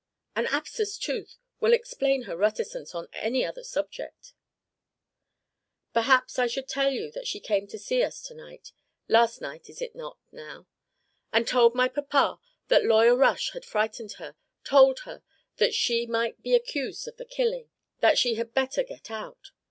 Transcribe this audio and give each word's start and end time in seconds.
"An 0.35 0.47
abscessed 0.47 1.03
tooth 1.03 1.37
will 1.59 1.73
explain 1.73 2.23
her 2.23 2.35
reticence 2.35 2.95
on 2.95 3.07
any 3.13 3.45
other 3.45 3.63
subject." 3.63 4.33
"Perhaps 5.93 6.39
I 6.39 6.47
should 6.47 6.67
tell 6.67 6.89
you 6.89 7.11
that 7.11 7.27
she 7.27 7.39
came 7.39 7.67
to 7.67 7.77
see 7.77 8.01
us 8.01 8.19
to 8.23 8.33
night 8.33 8.71
last 9.07 9.41
night 9.41 9.69
it 9.69 9.79
is 9.79 9.93
now, 9.93 10.17
not? 10.31 10.65
and 11.31 11.47
told 11.47 11.75
my 11.75 11.87
papa 11.87 12.39
that 12.67 12.83
Lawyer 12.83 13.15
Rush 13.15 13.51
had 13.51 13.63
frightened 13.63 14.13
her, 14.13 14.35
told 14.63 15.01
her 15.01 15.21
that 15.57 15.75
she 15.75 16.07
might 16.07 16.41
be 16.41 16.55
accused 16.55 17.07
of 17.07 17.17
the 17.17 17.25
killing, 17.25 17.69
that 17.99 18.17
she 18.17 18.33
had 18.33 18.55
better 18.55 18.81
get 18.83 19.11
out. 19.11 19.51